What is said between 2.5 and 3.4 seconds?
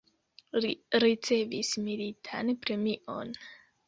premion.